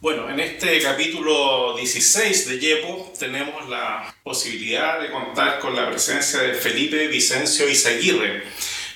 [0.00, 6.40] Bueno, en este capítulo 16 de Yepo tenemos la posibilidad de contar con la presencia
[6.40, 8.44] de Felipe Vicencio Izaguirre.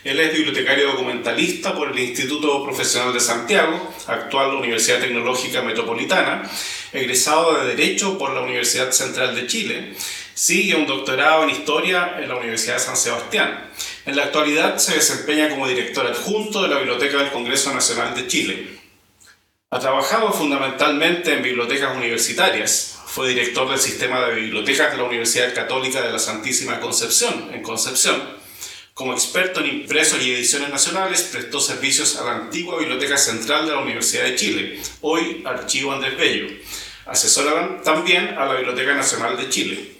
[0.03, 6.51] Él es bibliotecario documentalista por el Instituto Profesional de Santiago, actual Universidad Tecnológica Metropolitana,
[6.93, 9.93] egresado de Derecho por la Universidad Central de Chile.
[10.35, 13.71] Sigue un doctorado en Historia en la Universidad de San Sebastián.
[14.07, 18.27] En la actualidad se desempeña como director adjunto de la Biblioteca del Congreso Nacional de
[18.27, 18.69] Chile.
[19.71, 22.99] Ha trabajado fundamentalmente en bibliotecas universitarias.
[23.07, 27.63] Fue director del sistema de bibliotecas de la Universidad Católica de la Santísima Concepción, en
[27.63, 28.23] Concepción.
[28.93, 33.73] Como experto en impresos y ediciones nacionales, prestó servicios a la antigua Biblioteca Central de
[33.73, 36.55] la Universidad de Chile, hoy Archivo Andrés Bello.
[37.07, 39.94] Asesora también a la Biblioteca Nacional de Chile.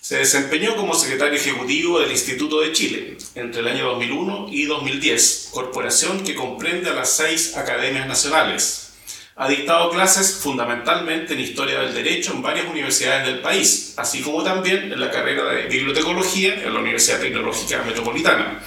[0.00, 5.50] Se desempeñó como secretario ejecutivo del Instituto de Chile entre el año 2001 y 2010,
[5.52, 8.90] corporación que comprende a las seis academias nacionales,
[9.36, 14.42] ha dictado clases fundamentalmente en Historia del Derecho en varias universidades del país, así como
[14.42, 18.62] también en la carrera de Bibliotecología en la Universidad Tecnológica Metropolitana.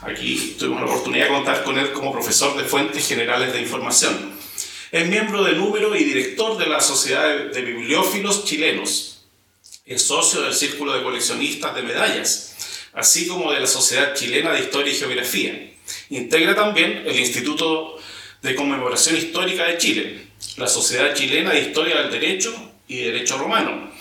[0.00, 4.32] Aquí tuvimos la oportunidad de contar con él como profesor de Fuentes Generales de Información.
[4.92, 9.13] Es miembro de número y director de la Sociedad de Bibliófilos Chilenos.
[9.86, 12.56] Es socio del Círculo de Coleccionistas de Medallas,
[12.94, 15.74] así como de la Sociedad Chilena de Historia y Geografía.
[16.08, 17.98] Integra también el Instituto
[18.40, 23.92] de Conmemoración Histórica de Chile, la Sociedad Chilena de Historia del Derecho y Derecho Romano,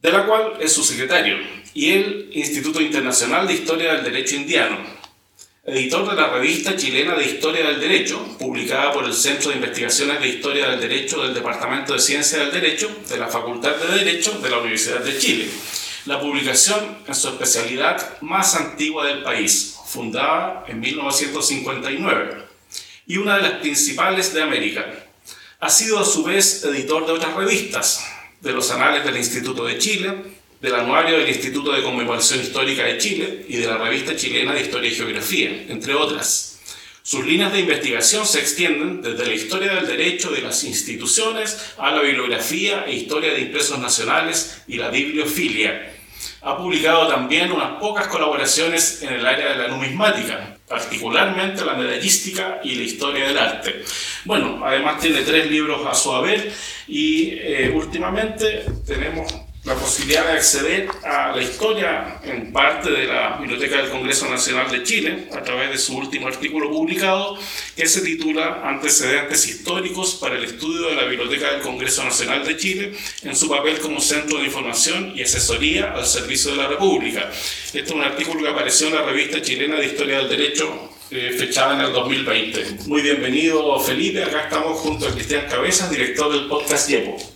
[0.00, 1.36] de la cual es su secretario,
[1.74, 4.78] y el Instituto Internacional de Historia del Derecho Indiano,
[5.64, 10.20] editor de la revista chilena de Historia del Derecho, publicada por el Centro de Investigaciones
[10.20, 14.32] de Historia del Derecho del Departamento de Ciencia del Derecho de la Facultad de Derecho
[14.40, 15.48] de la Universidad de Chile.
[16.06, 22.42] La publicación en su especialidad más antigua del país, fundada en 1959
[23.06, 24.84] y una de las principales de América.
[25.60, 28.04] Ha sido a su vez editor de otras revistas,
[28.40, 30.24] de los anales del Instituto de Chile,
[30.62, 34.60] del anuario del Instituto de Conmemoración Histórica de Chile y de la revista chilena de
[34.60, 36.60] Historia y Geografía, entre otras.
[37.02, 41.90] Sus líneas de investigación se extienden desde la historia del derecho de las instituciones a
[41.90, 45.94] la bibliografía e historia de impresos nacionales y la bibliofilia.
[46.42, 52.60] Ha publicado también unas pocas colaboraciones en el área de la numismática, particularmente la medallística
[52.62, 53.82] y la historia del arte.
[54.24, 56.52] Bueno, además tiene tres libros a su haber
[56.86, 63.36] y eh, últimamente tenemos la posibilidad de acceder a la historia en parte de la
[63.38, 67.38] Biblioteca del Congreso Nacional de Chile a través de su último artículo publicado
[67.76, 72.56] que se titula Antecedentes históricos para el estudio de la Biblioteca del Congreso Nacional de
[72.56, 77.30] Chile en su papel como centro de información y asesoría al servicio de la República.
[77.66, 81.36] Este es un artículo que apareció en la revista chilena de Historia del Derecho eh,
[81.38, 82.88] fechada en el 2020.
[82.88, 87.31] Muy bienvenido Felipe, acá estamos junto a Cristian Cabezas, director del podcast Yepo.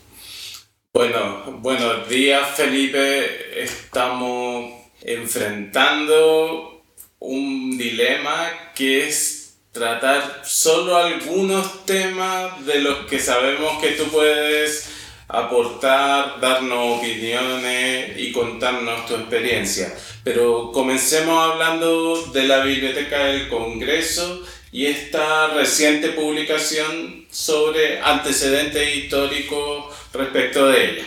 [0.96, 3.62] Bueno, buenos días Felipe.
[3.62, 6.84] Estamos enfrentando
[7.18, 14.88] un dilema que es tratar solo algunos temas de los que sabemos que tú puedes
[15.28, 19.94] aportar, darnos opiniones y contarnos tu experiencia.
[20.24, 24.42] Pero comencemos hablando de la Biblioteca del Congreso
[24.72, 31.04] y esta reciente publicación sobre antecedentes históricos respecto de ella.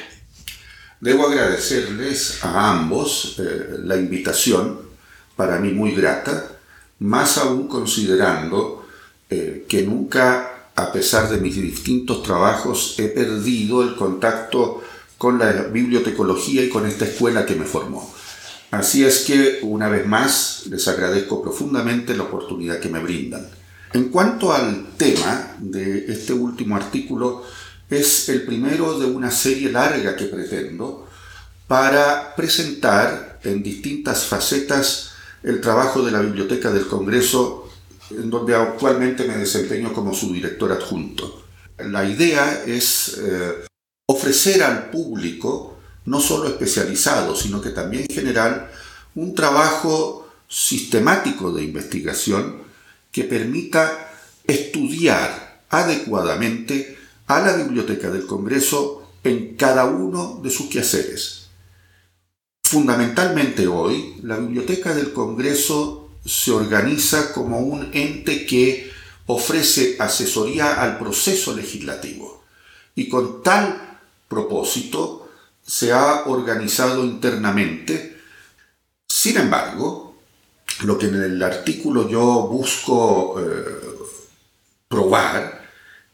[1.00, 4.80] Debo agradecerles a ambos eh, la invitación,
[5.36, 6.52] para mí muy grata,
[7.00, 8.86] más aún considerando
[9.30, 14.84] eh, que nunca, a pesar de mis distintos trabajos, he perdido el contacto
[15.18, 18.14] con la bibliotecología y con esta escuela que me formó.
[18.72, 23.48] Así es que, una vez más, les agradezco profundamente la oportunidad que me brindan.
[23.94, 27.44] En cuanto al tema de este último artículo,
[27.90, 31.08] es el primero de una serie larga que pretendo
[31.68, 35.12] para presentar en distintas facetas
[35.44, 37.70] el trabajo de la Biblioteca del Congreso,
[38.12, 41.46] en donde actualmente me desempeño como su director adjunto.
[41.78, 43.66] La idea es eh,
[44.08, 48.70] ofrecer al público, no solo especializado, sino que también general,
[49.16, 52.64] un trabajo sistemático de investigación
[53.12, 54.12] que permita
[54.46, 56.99] estudiar adecuadamente
[57.30, 61.50] a la Biblioteca del Congreso en cada uno de sus quehaceres.
[62.64, 68.92] Fundamentalmente hoy, la Biblioteca del Congreso se organiza como un ente que
[69.28, 72.44] ofrece asesoría al proceso legislativo
[72.96, 75.30] y con tal propósito
[75.64, 78.18] se ha organizado internamente.
[79.08, 80.18] Sin embargo,
[80.82, 83.40] lo que en el artículo yo busco
[84.88, 85.59] probar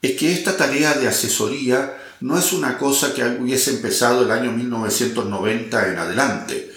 [0.05, 4.51] es que esta tarea de asesoría no es una cosa que hubiese empezado el año
[4.51, 6.71] 1990 en adelante,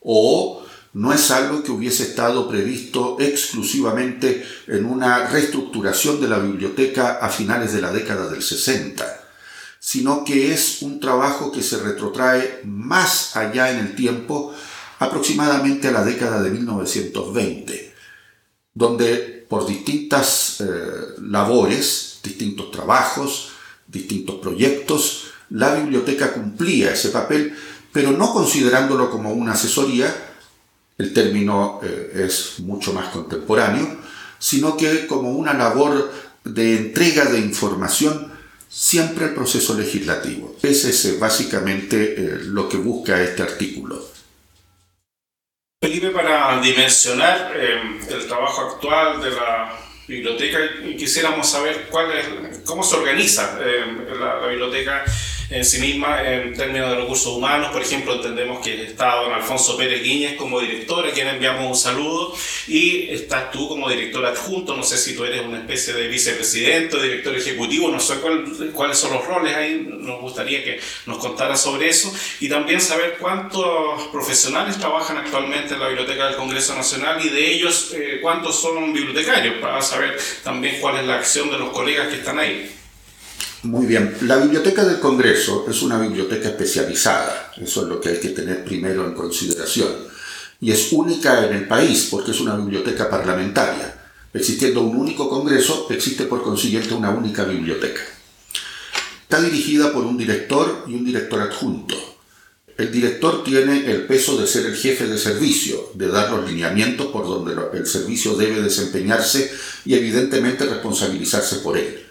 [0.00, 0.64] o
[0.94, 7.30] no es algo que hubiese estado previsto exclusivamente en una reestructuración de la biblioteca a
[7.30, 9.20] finales de la década del 60,
[9.78, 14.54] sino que es un trabajo que se retrotrae más allá en el tiempo,
[14.98, 17.94] aproximadamente a la década de 1920,
[18.74, 20.66] donde por distintas eh,
[21.22, 23.52] labores, distintos trabajos,
[23.86, 27.54] distintos proyectos, la biblioteca cumplía ese papel,
[27.92, 30.14] pero no considerándolo como una asesoría,
[30.96, 33.98] el término eh, es mucho más contemporáneo,
[34.38, 36.10] sino que como una labor
[36.44, 38.32] de entrega de información
[38.68, 40.56] siempre al proceso legislativo.
[40.62, 44.02] Ese es eh, básicamente eh, lo que busca este artículo.
[45.82, 52.82] Felipe, para dimensionar el trabajo actual de la biblioteca y quisiéramos saber cuál es, cómo
[52.82, 53.58] se organiza
[54.20, 55.04] la, biblioteca
[55.52, 57.70] en sí misma en términos de recursos humanos.
[57.70, 61.76] Por ejemplo, entendemos que está don Alfonso Pérez Guíñez como director, a quien enviamos un
[61.76, 62.34] saludo,
[62.66, 64.76] y estás tú como director adjunto.
[64.76, 68.14] No sé si tú eres una especie de vicepresidente o director ejecutivo, no sé
[68.72, 69.86] cuáles son los roles ahí.
[69.88, 75.80] Nos gustaría que nos contaras sobre eso y también saber cuántos profesionales trabajan actualmente en
[75.80, 80.80] la Biblioteca del Congreso Nacional y de ellos eh, cuántos son bibliotecarios, para saber también
[80.80, 82.81] cuál es la acción de los colegas que están ahí.
[83.64, 88.18] Muy bien, la Biblioteca del Congreso es una biblioteca especializada, eso es lo que hay
[88.18, 89.88] que tener primero en consideración,
[90.60, 94.00] y es única en el país porque es una biblioteca parlamentaria.
[94.34, 98.00] Existiendo un único Congreso, existe por consiguiente una única biblioteca.
[99.22, 101.94] Está dirigida por un director y un director adjunto.
[102.76, 107.06] El director tiene el peso de ser el jefe de servicio, de dar los lineamientos
[107.12, 109.52] por donde el servicio debe desempeñarse
[109.84, 112.01] y evidentemente responsabilizarse por él.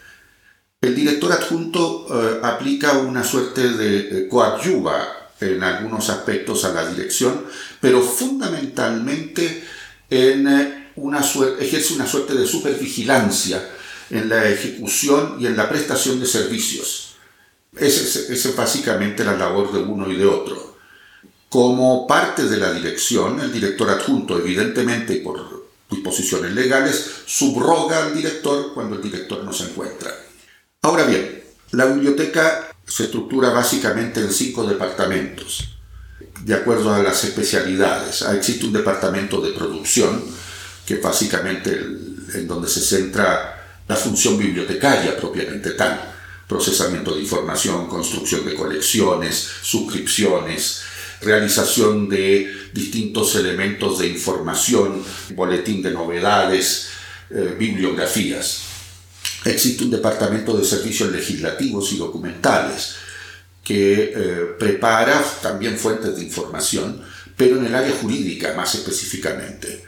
[0.81, 7.45] El director adjunto eh, aplica una suerte de coadyuva en algunos aspectos a la dirección,
[7.79, 9.63] pero fundamentalmente
[10.09, 11.21] en eh, una
[11.59, 13.63] ejerce una suerte de supervigilancia
[14.09, 17.15] en la ejecución y en la prestación de servicios.
[17.77, 20.77] Esa es, básicamente la labor de uno y de otro.
[21.47, 28.73] Como parte de la dirección, el director adjunto, evidentemente por disposiciones legales, subroga al director
[28.73, 30.11] cuando el director no se encuentra.
[30.83, 31.43] Ahora bien,
[31.73, 35.77] la biblioteca se estructura básicamente en cinco departamentos,
[36.43, 38.23] de acuerdo a las especialidades.
[38.23, 40.23] Ah, existe un departamento de producción,
[40.83, 41.69] que básicamente
[42.33, 46.15] en donde se centra la función bibliotecaria propiamente tal,
[46.47, 50.81] procesamiento de información, construcción de colecciones, suscripciones,
[51.21, 55.03] realización de distintos elementos de información,
[55.35, 56.87] boletín de novedades,
[57.29, 58.70] eh, bibliografías.
[59.45, 62.95] Existe un departamento de servicios legislativos y documentales
[63.63, 67.01] que eh, prepara también fuentes de información,
[67.35, 69.83] pero en el área jurídica más específicamente.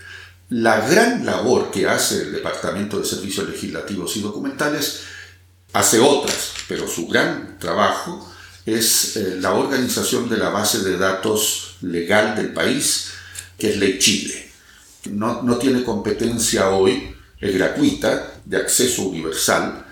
[0.50, 5.02] La gran labor que hace el Departamento de Servicios Legislativos y Documentales
[5.74, 8.32] hace otras, pero su gran trabajo
[8.66, 13.12] es eh, la organización de la base de datos legal del país,
[13.58, 14.52] que es Ley Chile.
[15.12, 17.13] No, no tiene competencia hoy
[17.44, 19.86] es gratuita, de acceso universal,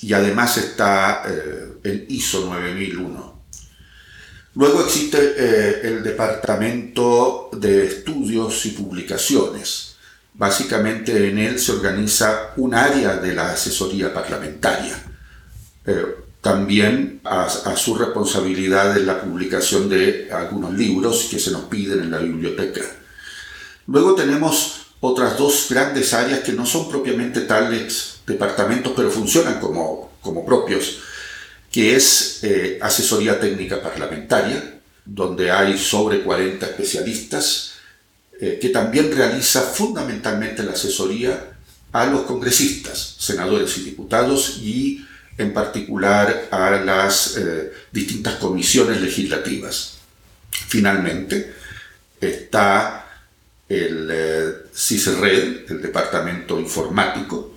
[0.00, 3.42] y además está eh, en ISO 9001.
[4.54, 9.96] Luego existe eh, el Departamento de Estudios y Publicaciones.
[10.34, 15.02] Básicamente en él se organiza un área de la asesoría parlamentaria.
[15.86, 16.04] Eh,
[16.42, 22.10] también a, su responsabilidad en la publicación de algunos libros que se nos piden en
[22.10, 22.82] la biblioteca.
[23.86, 30.12] Luego tenemos otras dos grandes áreas que no son propiamente tales departamentos, pero funcionan como,
[30.20, 30.98] como propios,
[31.70, 37.74] que es eh, asesoría técnica parlamentaria, donde hay sobre 40 especialistas,
[38.40, 41.52] eh, que también realiza fundamentalmente la asesoría
[41.92, 45.04] a los congresistas, senadores y diputados, y
[45.38, 49.98] en particular a las eh, distintas comisiones legislativas.
[50.50, 51.54] Finalmente,
[52.20, 53.07] está
[53.68, 57.54] el eh, CISRED, el departamento informático.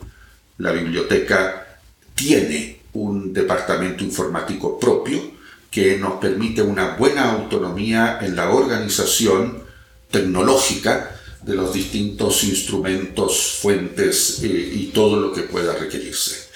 [0.57, 1.79] La biblioteca
[2.13, 5.31] tiene un departamento informático propio
[5.69, 9.63] que nos permite una buena autonomía en la organización
[10.09, 16.49] tecnológica de los distintos instrumentos, fuentes eh, y todo lo que pueda requerirse.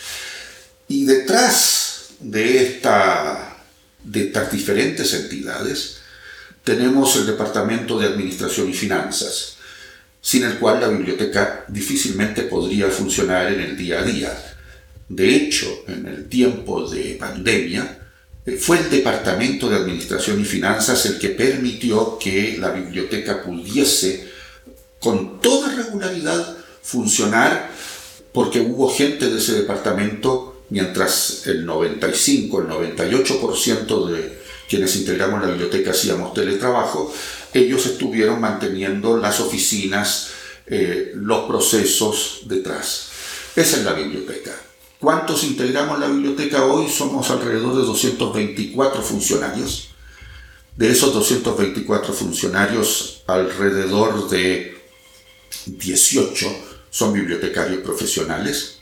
[0.90, 3.58] Y detrás de, esta,
[4.04, 6.02] de estas diferentes entidades
[6.66, 9.54] tenemos el Departamento de Administración y Finanzas.
[10.20, 14.56] sin el cual la biblioteca difícilmente podría funcionar en el día a día.
[15.08, 18.00] De hecho, en el tiempo de pandemia,
[18.44, 24.28] eh, fue el Departamento de Administración y Finanzas el que permitió que la biblioteca pudiese
[25.00, 27.70] con toda regularidad funcionar
[28.32, 35.48] porque hubo gente de ese departamento, mientras el 95, el 98% de quienes integramos la
[35.48, 37.14] biblioteca hacíamos teletrabajo,
[37.54, 40.30] ellos estuvieron manteniendo las oficinas,
[40.68, 43.10] eh, los procesos detrás.
[43.56, 44.52] Esa es la biblioteca.
[45.00, 46.90] ¿Cuántos integramos la biblioteca hoy?
[46.90, 49.90] Somos alrededor de 224 funcionarios.
[50.76, 54.76] De esos 224 funcionarios, alrededor de
[55.66, 56.48] 18
[56.90, 58.80] son bibliotecarios profesionales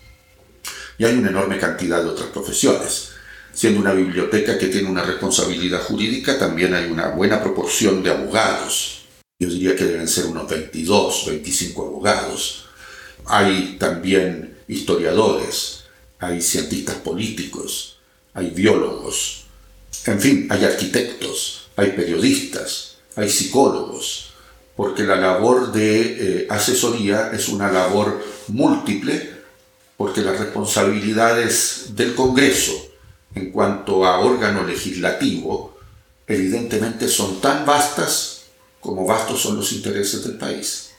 [0.98, 3.13] y hay una enorme cantidad de otras profesiones.
[3.54, 9.04] Siendo una biblioteca que tiene una responsabilidad jurídica, también hay una buena proporción de abogados.
[9.40, 12.66] Yo diría que deben ser unos 22, 25 abogados.
[13.26, 15.84] Hay también historiadores,
[16.18, 18.00] hay cientistas políticos,
[18.34, 19.46] hay biólogos,
[20.06, 24.34] en fin, hay arquitectos, hay periodistas, hay psicólogos,
[24.76, 26.02] porque la labor de
[26.42, 29.32] eh, asesoría es una labor múltiple,
[29.96, 32.93] porque las responsabilidades del Congreso
[33.36, 35.78] en cuanto a órgano legislativo,
[36.28, 38.34] evidentemente son tan vastas
[38.84, 40.94] como vastos son los intereses del país.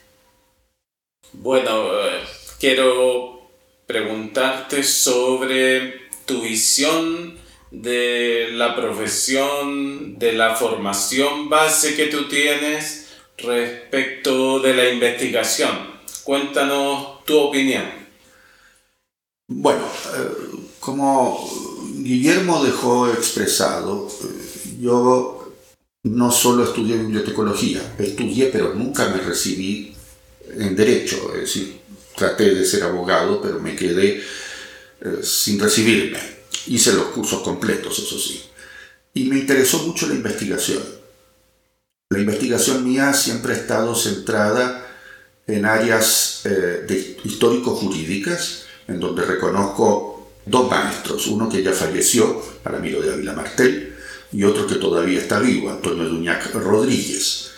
[1.34, 2.24] Bueno, eh,
[2.58, 3.50] quiero
[3.86, 7.36] preguntarte sobre tu visión
[7.70, 16.00] de la profesión, de la formación base que tú tienes respecto de la investigación.
[16.22, 17.84] Cuéntanos tu opinión.
[19.46, 19.84] Bueno,
[20.16, 21.73] eh, como
[22.04, 25.54] Guillermo dejó expresado, eh, yo
[26.02, 29.96] no solo estudié bibliotecología, estudié pero nunca me recibí
[30.50, 31.80] en derecho, es decir,
[32.14, 36.18] traté de ser abogado, pero me quedé eh, sin recibirme.
[36.66, 38.42] Hice los cursos completos, eso sí.
[39.14, 40.82] Y me interesó mucho la investigación.
[42.10, 44.86] La investigación mía siempre ha estado centrada
[45.46, 50.13] en áreas eh, histórico-jurídicas, en donde reconozco
[50.46, 53.94] dos maestros, uno que ya falleció, Aramiro de Ávila Martel,
[54.32, 57.50] y otro que todavía está vivo, Antonio Duñac Rodríguez.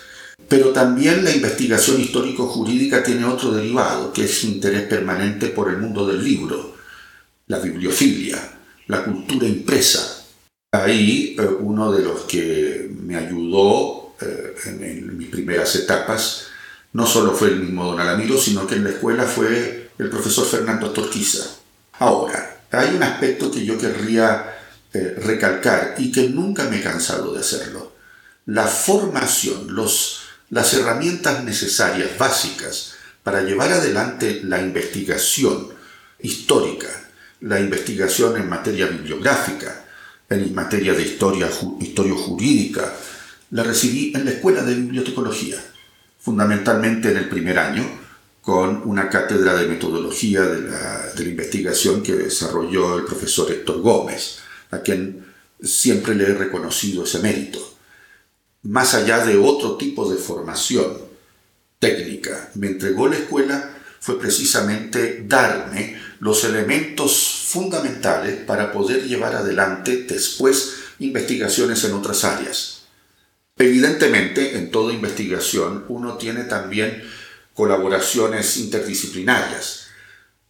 [0.47, 6.05] Pero también la investigación histórico-jurídica tiene otro derivado, que es interés permanente por el mundo
[6.05, 6.75] del libro,
[7.47, 8.37] la bibliofilia,
[8.87, 10.25] la cultura impresa.
[10.71, 16.47] Ahí eh, uno de los que me ayudó eh, en, mis primeras etapas,
[16.93, 20.45] no solo fue el mismo don Alamiro, sino que en la escuela fue el profesor
[20.45, 21.45] Fernando Torquiza.
[21.99, 24.57] Ahora, hay un aspecto que yo querría
[24.93, 27.93] eh, recalcar y que nunca me he cansado de hacerlo.
[28.45, 32.93] La formación, los, las herramientas necesarias, básicas,
[33.23, 35.67] para llevar adelante la investigación
[36.19, 36.87] histórica,
[37.41, 39.85] la investigación en materia bibliográfica,
[40.29, 42.93] en materia de historia, historia jurídica,
[43.51, 45.57] la recibí en la Escuela de Bibliotecología,
[46.19, 48.06] fundamentalmente en el primer año,
[48.47, 54.37] con una cátedra de metodología de la, investigación que desarrolló el profesor Héctor Gómez,
[54.71, 55.25] a quien
[55.61, 57.59] siempre le he reconocido ese mérito.
[58.63, 60.97] Más allá de otro tipo de formación
[61.77, 70.05] técnica, me entregó la escuela fue precisamente darme los elementos fundamentales para poder llevar adelante
[70.07, 72.77] después investigaciones en otras áreas
[73.59, 77.03] Evidentemente, en toda investigación uno tiene también
[77.57, 79.87] colaboraciones interdisciplinarias,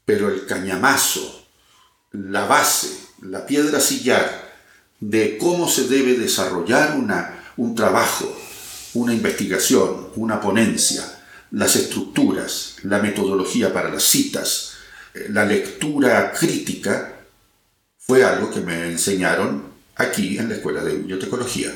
[0.04, 1.48] pero el cañamazo,
[2.12, 2.90] la base,
[3.22, 4.52] la piedra sillar
[5.00, 8.38] de cómo se debe desarrollar una, un trabajo,
[8.94, 11.02] una investigación, una ponencia,
[11.52, 14.74] las estructuras, la metodología para las citas,
[15.14, 17.22] eh, la lectura crítica,
[17.98, 19.64] fue algo que me enseñaron
[19.96, 21.74] aquí en la Escuela de Bibliotecología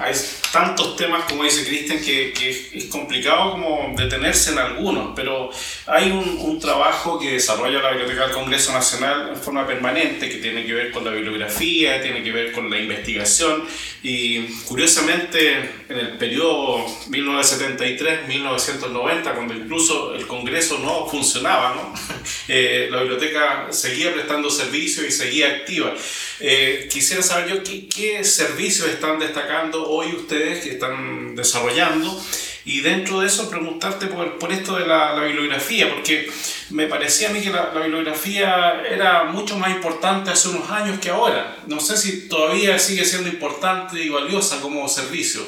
[0.00, 0.14] hay
[0.52, 2.32] tantos temas, como dice Cristian, que,
[2.72, 5.50] es complicado como detenerse en algunos, pero
[5.86, 10.36] hay un, un, trabajo que desarrolla la Biblioteca del Congreso Nacional en forma permanente, que
[10.38, 13.64] tiene que ver con la bibliografía, tiene que ver con la investigación,
[14.02, 21.94] y curiosamente en el periodo 1973-1990, cuando incluso el Congreso no funcionaba, ¿no?
[22.50, 25.94] Eh, la biblioteca seguía prestando servicios y seguía activa.
[26.40, 29.37] Eh, quisiera saber yo qué, qué servicios están destacando
[29.86, 32.20] hoy ustedes que están desarrollando
[32.64, 36.30] y dentro de eso preguntarte por, por esto de la, la, bibliografía, porque
[36.70, 40.98] me parecía a mí que la, la, bibliografía era mucho más importante hace unos años
[41.00, 41.56] que ahora.
[41.66, 45.40] No sé si todavía sigue siendo importante y valiosa como servicio.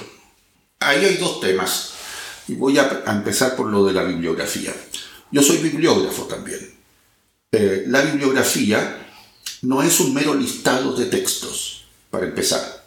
[0.79, 1.93] Ahí hay dos temas.
[2.49, 4.75] Y voy a, empezar por lo de la bibliografía.
[5.31, 6.75] Yo soy bibliógrafo también.
[7.53, 9.07] Eh, la bibliografía
[9.63, 12.80] no es un mero listado de textos, para empezar.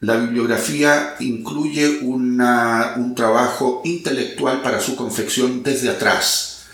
[0.00, 6.66] La bibliografía incluye un trabajo intelectual para su confección desde atrás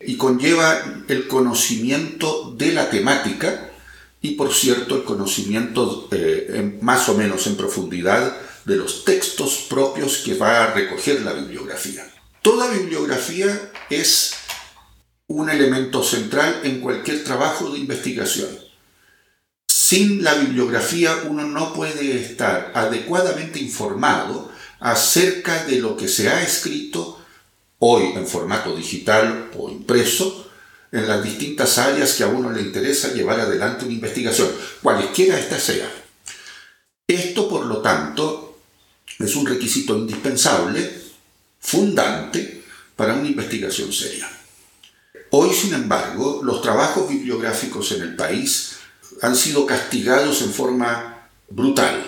[0.00, 3.70] y conlleva el conocimiento de la temática
[4.20, 10.18] y, por cierto, el conocimiento eh, más o menos en profundidad de los textos propios
[10.18, 12.08] que va a recoger la bibliografía.
[12.42, 14.34] Toda bibliografía es
[15.28, 18.48] un elemento central en cualquier trabajo de investigación.
[19.88, 26.42] Sin la bibliografía uno no puede estar adecuadamente informado acerca de lo que se ha
[26.42, 27.18] escrito
[27.78, 30.50] hoy en formato digital o impreso
[30.92, 34.50] en las distintas áreas que a uno le interesa llevar adelante una investigación,
[34.82, 35.90] cualesquiera ésta sea.
[37.06, 38.58] Esto, por lo tanto,
[39.18, 41.00] es un requisito indispensable,
[41.60, 42.62] fundante,
[42.94, 44.28] para una investigación seria.
[45.30, 48.77] Hoy, sin embargo, los trabajos bibliográficos en el país
[49.22, 52.02] han sido castigados en forma brutal.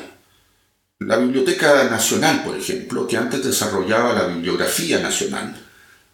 [1.01, 5.57] La Biblioteca Nacional, por ejemplo, que antes desarrollaba la bibliografía nacional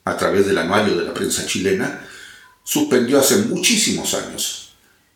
[0.05, 2.07] a través del anuario de la prensa chilena,
[2.63, 4.67] suspendió hace muchísimos años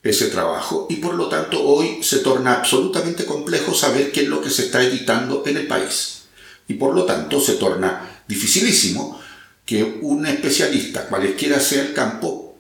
[0.03, 4.41] ese trabajo y por lo tanto hoy se torna absolutamente complejo saber qué es lo
[4.41, 6.23] que se está editando en el país.
[6.69, 9.21] Y por lo tanto se torna dificilísimo
[9.67, 12.57] que un especialista, cualesquiera sea el campo,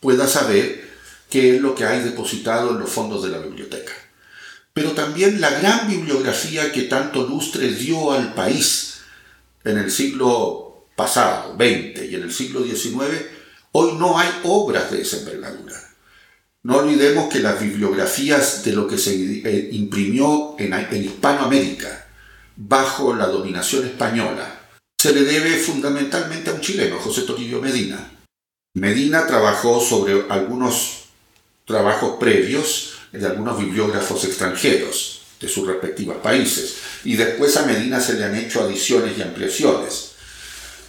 [0.00, 0.93] pueda saber
[1.34, 3.90] qué es lo que hay depositado en los fondos de la biblioteca.
[4.72, 9.00] Pero también la gran bibliografía que tanto lustre dio al país
[9.64, 13.20] en el siglo pasado, XX y en el siglo XIX,
[13.72, 15.74] hoy no hay obras de esa envergadura.
[16.62, 22.06] No olvidemos que las bibliografías de lo que se eh, imprimió en, en Hispanoamérica
[22.54, 24.60] bajo la dominación española
[24.96, 28.08] se le debe fundamentalmente a un chileno, José Toribio Medina.
[28.74, 31.03] Medina trabajó sobre algunos
[31.64, 38.14] trabajos previos de algunos bibliógrafos extranjeros de sus respectivos países y después a Medina se
[38.14, 40.12] le han hecho adiciones y ampliaciones.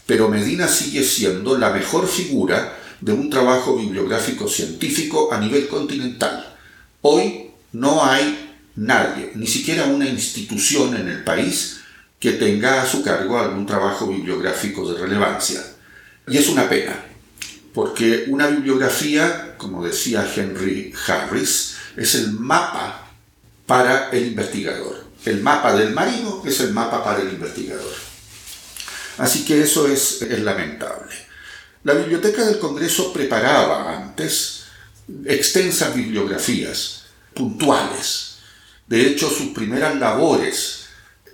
[0.05, 6.55] Pero Medina sigue siendo la mejor figura de un trabajo bibliográfico científico a nivel continental.
[7.01, 11.81] Hoy no hay nadie, ni siquiera una institución en el país,
[12.19, 15.61] que tenga a su cargo algún trabajo bibliográfico de relevancia.
[16.27, 17.03] Y es una pena,
[17.75, 23.11] porque una bibliografía, como decía Henry Harris, es el mapa
[23.65, 25.03] para el investigador.
[25.25, 27.93] El mapa del marino es el mapa para el investigador.
[29.17, 31.13] Así que eso es, lamentable.
[31.83, 34.63] La Biblioteca del Congreso preparaba antes
[35.25, 38.37] extensas bibliografías puntuales.
[38.87, 40.85] De hecho, sus primeras labores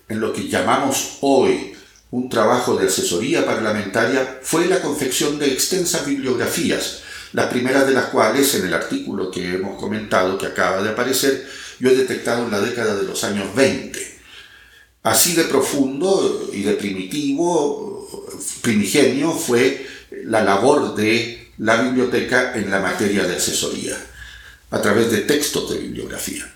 [0.09, 1.70] en lo que llamamos hoy
[2.11, 8.05] un trabajo de asesoría parlamentaria fue la confección de extensas bibliografías, las primeras de las
[8.05, 11.47] cuales en el artículo que hemos comentado, que acaba de aparecer,
[11.79, 14.19] yo he detectado en la década de los años 20.
[15.03, 18.29] Así de profundo y de primitivo,
[18.61, 19.87] primigenio fue
[20.25, 23.95] la labor de la biblioteca en la materia de asesoría,
[24.69, 26.53] a través de textos de bibliografía.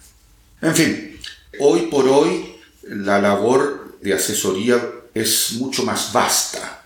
[0.62, 1.20] En fin,
[1.60, 4.80] hoy por hoy la labor de asesoría
[5.16, 6.84] es mucho más vasta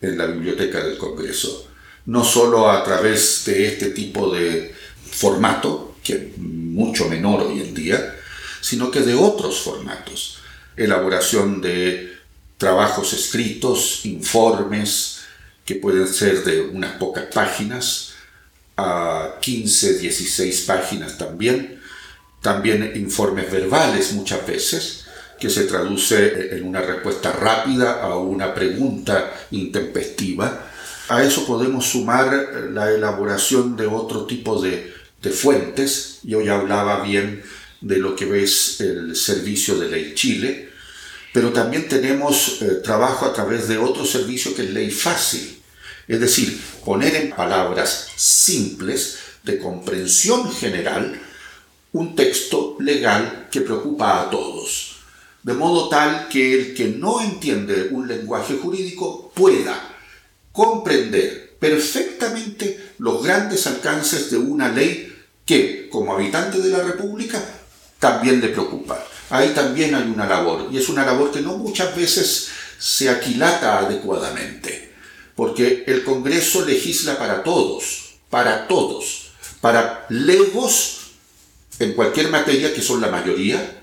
[0.00, 1.68] en la Biblioteca del Congreso,
[2.06, 4.74] no solo a través de este tipo de
[5.10, 8.14] formato, que es mucho menor hoy en día,
[8.60, 10.38] sino que de otros formatos,
[10.76, 12.16] elaboración de
[12.56, 15.18] trabajos escritos, informes,
[15.64, 18.12] que pueden ser de unas pocas páginas,
[18.76, 21.80] a 15, 16 páginas también,
[22.40, 25.07] también informes verbales muchas veces,
[25.38, 30.66] que se traduce en una respuesta rápida a una pregunta intempestiva.
[31.08, 34.96] A eso podemos sumar la elaboración de otro tipo de,
[35.32, 36.20] fuentes.
[36.22, 37.42] Yo ya hablaba bien
[37.82, 40.70] de lo que es el servicio de Ley Chile,
[41.34, 45.60] pero también tenemos eh, trabajo a través de otro servicio que es Ley Fácil.
[46.08, 51.20] Es decir, poner en palabras simples, de comprensión general,
[51.92, 54.87] un texto legal que preocupa a todos
[55.42, 59.96] de modo tal que el que no entiende un lenguaje jurídico pueda
[60.52, 67.42] comprender perfectamente los grandes alcances de una ley que, como habitante de la República,
[67.98, 69.02] también le preocupa.
[69.30, 72.48] Ahí también hay una labor, y es una labor que no muchas veces
[72.78, 74.92] se aquilata adecuadamente,
[75.34, 81.12] porque el Congreso legisla para todos, para todos, para legos
[81.78, 83.77] en cualquier materia, que son la mayoría,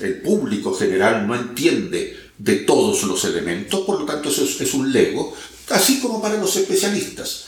[0.00, 4.92] el público general no entiende de todos los elementos, por lo tanto eso es, un
[4.92, 5.34] lego,
[5.70, 7.46] así como para los especialistas.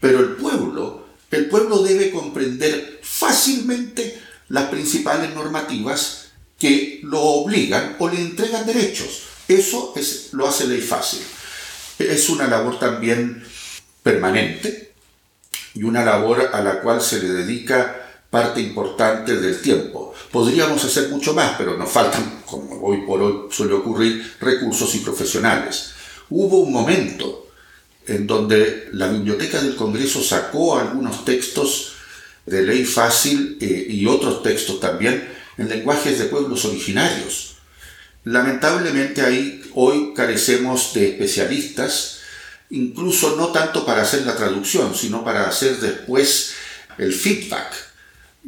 [0.00, 8.08] Pero el pueblo, el pueblo debe comprender fácilmente las principales normativas que lo obligan o
[8.08, 9.22] le entregan derechos.
[9.46, 11.20] Eso es, lo hace ley fácil.
[11.98, 13.44] Es una labor también
[14.02, 14.92] permanente
[15.74, 20.07] y una labor a la cual se le dedica parte importante del tiempo.
[20.30, 24.98] Podríamos hacer mucho más, pero nos faltan, como hoy por hoy suele ocurrir, recursos y
[24.98, 25.92] profesionales.
[26.28, 27.46] Hubo un momento
[28.06, 31.92] en donde la Biblioteca del Congreso sacó algunos textos
[32.44, 37.56] de ley fácil eh, y otros textos también en lenguajes de pueblos originarios.
[38.24, 42.18] Lamentablemente ahí hoy carecemos de especialistas,
[42.70, 46.52] incluso no tanto para hacer la traducción, sino para hacer después
[46.98, 47.87] el feedback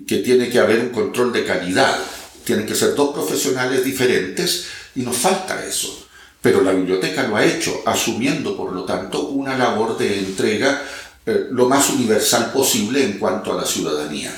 [0.06, 1.98] que tiene que haber un control de calidad.
[2.44, 6.06] Tienen que ser dos profesionales diferentes y nos falta eso.
[6.40, 10.82] Pero la biblioteca lo ha hecho, asumiendo por lo tanto una labor de entrega
[11.26, 14.34] eh, lo más universal posible en cuanto a la ciudadanía.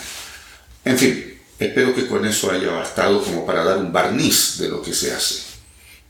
[0.85, 4.83] En fin, espero que con eso haya bastado como para dar un barniz de lo
[4.83, 5.53] que se hace.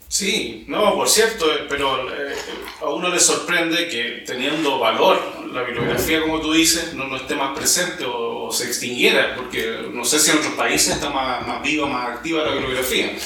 [0.08, 2.34] Sí, no, por cierto, eh, pero eh,
[2.80, 5.18] a uno le sorprende que teniendo valor
[5.52, 10.04] la bibliografía, como tú dices, no, no esté más presente o, se extinguiera, porque no
[10.04, 13.16] sé si en otros países está más, más viva, más activa la bibliografía.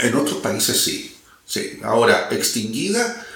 [0.00, 1.78] En otros países sí, sí.
[1.82, 3.26] Ahora, extinguida,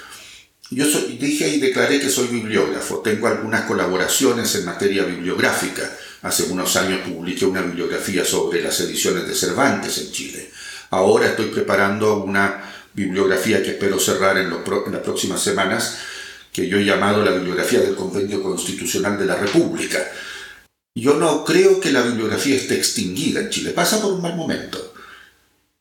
[0.71, 5.91] yo dije y declaré que soy bibliógrafo, tengo algunas colaboraciones en materia bibliográfica.
[6.23, 10.51] Hace unos años publiqué una bibliografía sobre las ediciones de Cervantes en Chile
[10.91, 12.63] Ahora estoy preparando una
[12.95, 15.99] bibliografía que espero cerrar en, las próximas semanas,
[16.53, 19.99] que yo he llamado la bibliografía del Convenio Constitucional de la República.
[20.99, 24.95] Yo no creo que la bibliografía esté extinguida en Chile, pasa por un mal momento.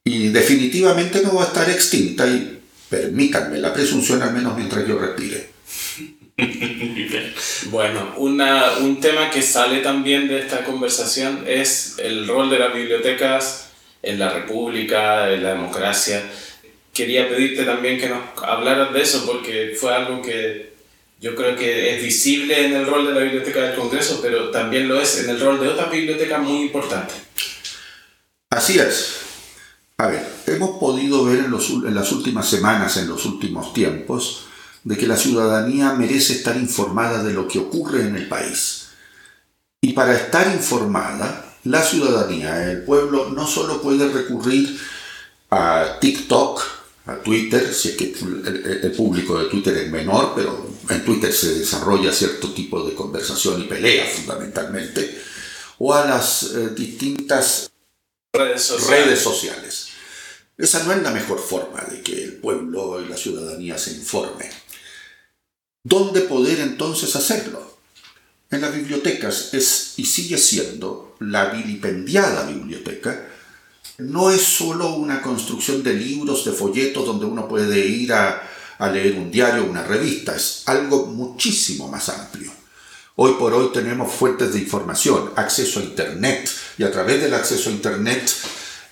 [0.04, 5.00] Y definitivamente no va a estar extinta y permítanme la presunción al menos mientras yo
[5.00, 5.50] respire.
[7.72, 13.70] bueno, un tema que sale también de esta conversación es el rol de las bibliotecas
[14.04, 16.22] en la república, en la democracia.
[16.94, 20.77] Quería pedirte también que nos hablaras de eso porque fue algo que
[21.20, 24.88] yo creo que es visible en el rol de la Biblioteca del Congreso, pero también
[24.88, 27.16] lo es en el rol de otras bibliotecas muy importantes.
[28.50, 29.18] Así es.
[29.98, 34.46] A ver, hemos podido ver en, los, en las últimas semanas, en los últimos tiempos,
[34.84, 38.90] de que la ciudadanía merece estar informada de lo que ocurre en el país.
[39.82, 44.80] Y para estar informada, la ciudadanía, el pueblo, no solo puede recurrir
[45.50, 46.77] a TikTok,
[47.08, 51.60] a Twitter, si es que el, público de Twitter es menor, pero en Twitter se
[51.60, 55.18] desarrolla cierto tipo de conversación y pelea fundamentalmente,
[55.80, 57.72] o a las eh, distintas
[58.34, 59.06] redes sociales.
[59.06, 59.88] redes sociales.
[60.58, 64.50] Esa no es la mejor forma de que el pueblo y la ciudadanía se informe.
[65.84, 67.78] ¿Dónde poder entonces hacerlo?
[68.50, 73.30] En las bibliotecas es y sigue siendo la vilipendiada biblioteca.
[74.00, 78.44] No es solo una construcción de libros, de folletos donde uno puede ir a,
[78.94, 82.52] leer un diario o una revista, es algo muchísimo más amplio.
[83.16, 87.72] Hoy por hoy tenemos fuentes de información, acceso a Internet y a través del acceso
[87.72, 88.32] a Internet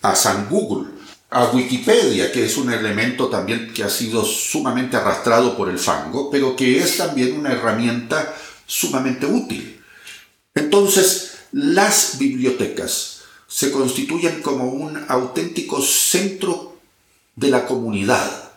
[0.01, 0.89] a San Google,
[1.29, 6.31] a Wikipedia, que es un elemento también que ha sido sumamente arrastrado por el fango,
[6.31, 9.79] pero que es también una herramienta sumamente útil.
[10.55, 13.14] Entonces, las bibliotecas
[13.55, 16.77] se constituyen como un auténtico centro
[17.37, 18.51] de la comunidad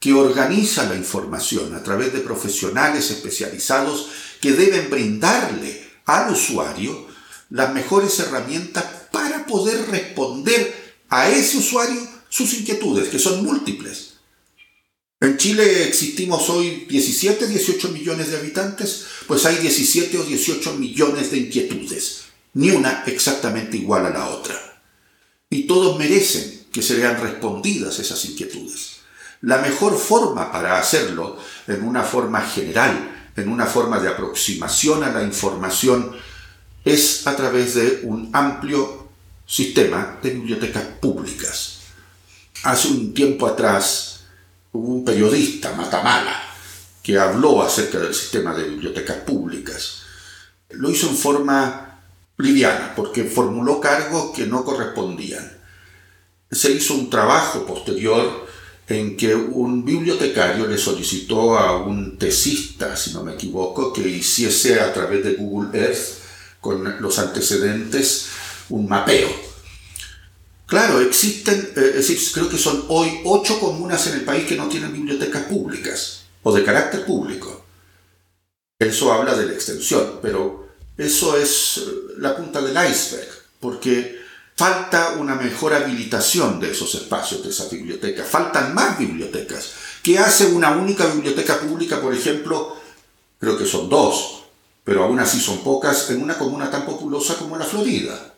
[0.00, 4.08] que organiza la información a través de profesionales especializados
[4.40, 7.08] que deben brindarle al usuario
[7.50, 14.14] las mejores herramientas para poder responder a ese usuario sus inquietudes, que son múltiples.
[15.20, 21.32] En Chile existimos hoy 17, 18 millones de habitantes, pues hay 17 o 18 millones
[21.32, 24.54] de inquietudes, ni una exactamente igual a la otra.
[25.50, 28.98] Y todos merecen que se vean respondidas esas inquietudes.
[29.40, 35.12] La mejor forma para hacerlo, en una forma general, en una forma de aproximación a
[35.12, 36.16] la información,
[36.84, 39.08] es a través de un amplio
[39.46, 41.78] sistema de bibliotecas públicas.
[42.64, 44.24] Hace un tiempo atrás,
[44.72, 46.42] hubo un periodista, Matamala,
[47.02, 50.02] que habló acerca del sistema de bibliotecas públicas.
[50.70, 51.87] Lo hizo en forma
[52.38, 55.58] liviana, porque formuló cargos que no correspondían.
[56.50, 58.46] Se hizo un trabajo posterior
[58.88, 64.80] en que un bibliotecario le solicitó a un tesista, si no me equivoco, que hiciese
[64.80, 66.18] a través de Google Earth,
[66.60, 68.28] con los antecedentes,
[68.70, 69.48] un mapeo
[70.68, 74.54] Claro, existen, eh, es decir, creo que son hoy ocho comunas en el país que
[74.54, 77.64] no tienen bibliotecas públicas o de carácter público.
[78.78, 80.67] Eso habla de la extensión, pero
[80.98, 83.28] eso es eh, la punta del iceberg,
[83.60, 84.18] porque
[84.56, 88.26] falta una mejor habilitación de esos espacios, de esas bibliotecas.
[88.26, 89.70] Faltan más bibliotecas.
[90.02, 92.76] ¿Qué hace una única biblioteca pública, por ejemplo?
[93.38, 94.46] Creo que son dos,
[94.82, 98.34] pero aún así son pocas en una comuna tan populosa como la Florida.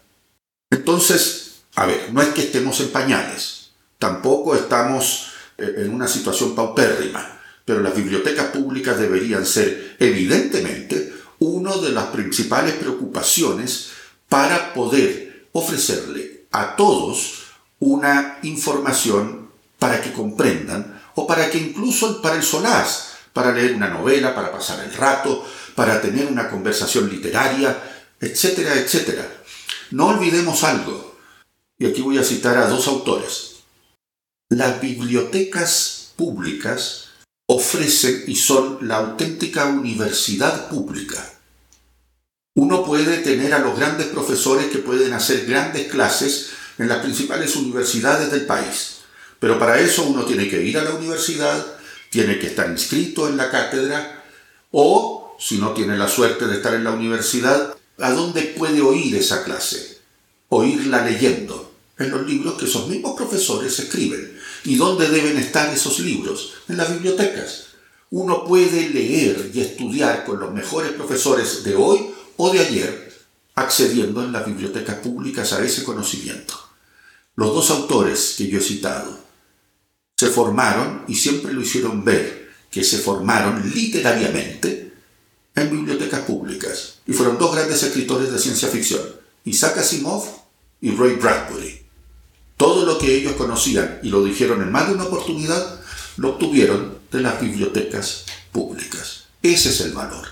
[0.68, 6.54] Entonces, a ver, no es que estemos en pañales, tampoco estamos eh, en una situación
[6.54, 13.90] paupérrima, pero las bibliotecas públicas deberían ser evidentemente una de las principales preocupaciones
[14.28, 17.44] para poder ofrecerle a todos
[17.80, 23.88] una información para que comprendan o para que incluso para el solaz, para leer una
[23.88, 27.82] novela, para pasar el rato, para tener una conversación literaria,
[28.20, 29.26] etcétera, etcétera.
[29.90, 31.16] No olvidemos algo,
[31.78, 33.56] y aquí voy a citar a dos autores.
[34.50, 37.09] Las bibliotecas públicas
[37.52, 41.16] ofrecen y son la auténtica universidad pública.
[42.54, 47.56] Uno puede tener a los grandes profesores que pueden hacer grandes clases en las principales
[47.56, 48.98] universidades del país,
[49.40, 51.66] pero para eso uno tiene que ir a la universidad,
[52.08, 54.22] tiene que estar inscrito en la cátedra
[54.70, 59.16] o, si no tiene la suerte de estar en la universidad, ¿a dónde puede oír
[59.16, 59.98] esa clase?
[60.50, 64.39] Oírla leyendo en los libros que esos mismos profesores escriben.
[64.64, 66.54] ¿Y dónde deben estar esos libros?
[66.68, 67.66] En las bibliotecas.
[68.10, 73.12] Uno puede leer y estudiar con los mejores profesores de hoy o de ayer,
[73.54, 76.54] accediendo en las bibliotecas públicas a ese conocimiento.
[77.36, 79.18] Los dos autores que yo he citado
[80.16, 84.92] se formaron y siempre lo hicieron ver, que se formaron literariamente
[85.54, 86.98] en bibliotecas públicas.
[87.06, 89.02] Y fueron dos grandes escritores de ciencia ficción,
[89.44, 90.24] Isaac Asimov
[90.80, 91.79] y Ray Bradbury.
[92.60, 95.80] Todo lo que ellos conocían, y lo dijeron en más de una oportunidad,
[96.18, 99.22] lo obtuvieron de las bibliotecas públicas.
[99.42, 100.28] Ese es el valor.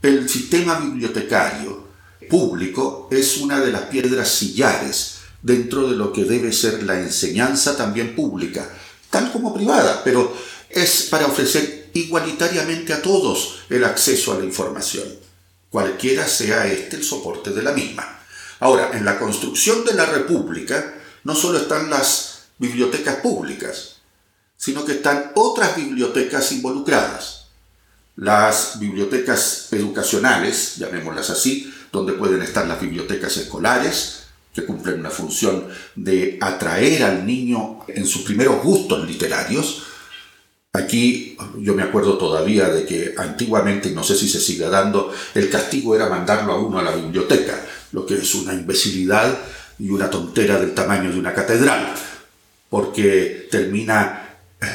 [0.00, 1.88] El sistema bibliotecario
[2.30, 7.76] público es una de las piedras sillares dentro de lo que debe ser la enseñanza
[7.76, 8.66] también pública,
[9.10, 10.34] tal como privada, pero
[10.70, 15.04] es para ofrecer igualitariamente a todos el acceso a la información,
[15.68, 18.20] cualquiera sea este el soporte de la misma.
[18.58, 23.96] Ahora, en la construcción de la República, no solo están las bibliotecas públicas,
[24.56, 27.46] sino que están otras bibliotecas involucradas.
[28.16, 35.68] Las bibliotecas educacionales, llamémoslas así, donde pueden estar las bibliotecas escolares, que cumplen una función
[35.94, 39.84] de atraer al niño en sus primeros gustos literarios.
[40.72, 45.12] Aquí yo me acuerdo todavía de que antiguamente, y no sé si se sigue dando,
[45.34, 49.38] el castigo era mandarlo a uno a la biblioteca, lo que es una imbecilidad
[49.78, 51.94] y una tontera del tamaño de una catedral,
[52.68, 54.66] porque termina eh,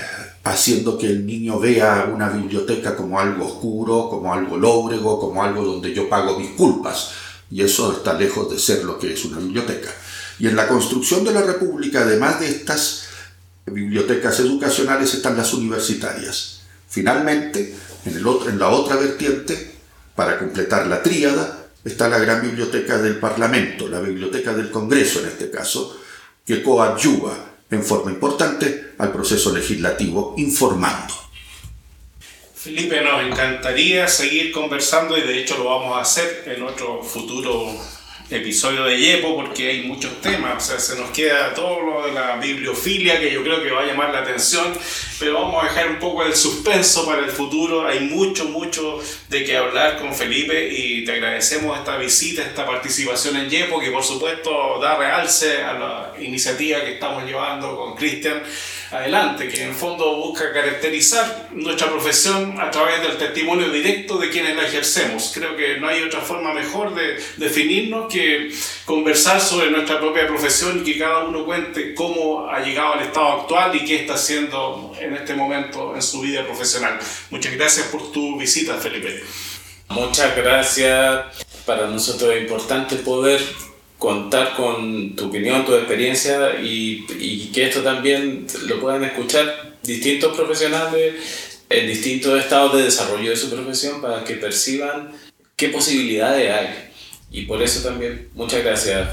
[0.43, 5.63] haciendo que el niño vea una biblioteca como algo oscuro, como algo lóbrego, como algo
[5.63, 7.11] donde yo pago mis culpas.
[7.51, 9.89] Y eso está lejos de ser lo que es una biblioteca.
[10.39, 13.03] Y en la construcción de la República, además de estas
[13.65, 16.61] bibliotecas educacionales, están las universitarias.
[16.89, 19.75] Finalmente, en, el otro, en la otra vertiente,
[20.15, 25.27] para completar la tríada, está la gran biblioteca del Parlamento, la biblioteca del Congreso en
[25.27, 25.99] este caso,
[26.45, 31.13] que coadyuva en forma importante al proceso legislativo informando.
[32.55, 37.73] Felipe, nos encantaría seguir conversando y de hecho lo vamos a hacer en otro futuro
[38.29, 42.13] episodio de Yepo porque hay muchos temas, o sea, se nos queda todo lo de
[42.13, 44.73] la bibliofilia que yo creo que va a llamar la atención,
[45.19, 49.43] pero vamos a dejar un poco el suspenso para el futuro, hay mucho, mucho de
[49.43, 54.03] qué hablar con Felipe y te agradecemos esta visita, esta participación en Yepo que por
[54.03, 58.41] supuesto da realce a la iniciativa que estamos llevando con Cristian
[58.93, 64.29] adelante, que en el fondo busca caracterizar nuestra profesión a través del testimonio directo de
[64.29, 65.31] quienes la ejercemos.
[65.33, 68.51] Creo que no hay otra forma mejor de definirnos que
[68.85, 73.41] conversar sobre nuestra propia profesión y que cada uno cuente cómo ha llegado al estado
[73.41, 76.99] actual y qué está haciendo en este momento en su vida profesional.
[77.31, 79.23] Muchas gracias por tu visita, Felipe.
[79.89, 81.45] Muchas gracias.
[81.65, 83.41] Para nosotros es importante poder
[84.03, 90.35] contar con tu opinión, tu experiencia y, y, que esto también lo puedan escuchar distintos
[90.35, 91.13] profesionales
[91.69, 95.13] en distintos estados de desarrollo de su profesión para que perciban
[95.55, 96.91] qué posibilidades hay.
[97.31, 99.07] Y por eso también, muchas gracias.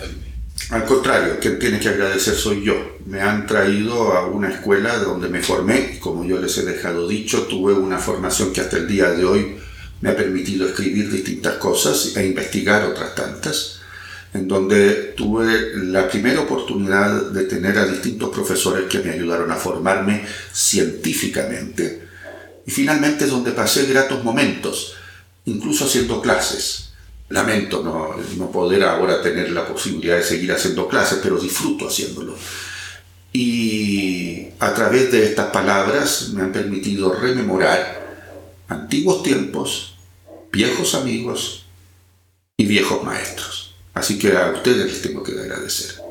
[0.70, 2.96] Al contrario, quien tiene que agradecer soy yo.
[3.07, 7.42] Me han traído a una escuela donde me formé, como yo les he dejado dicho,
[7.42, 9.57] tuve una formación que hasta el día de hoy
[10.00, 13.80] me ha permitido escribir distintas cosas e investigar otras tantas
[14.33, 19.57] en donde tuve la primera oportunidad de tener a distintos profesores que me ayudaron a
[19.57, 22.09] formarme científicamente
[22.66, 24.95] y finalmente donde pasé gratos momentos,
[25.47, 26.90] incluso haciendo clases.
[27.29, 32.37] Lamento no, no poder ahora tener la posibilidad de seguir haciendo clases, pero disfruto haciéndolo.
[33.33, 38.01] Y a través de estas palabras me han permitido rememorar
[38.69, 39.95] antiguos tiempos,
[40.53, 41.66] viejos amigos
[42.57, 43.60] y viejos maestros.
[43.94, 46.10] Así que a ustedes les tengo que agradecer.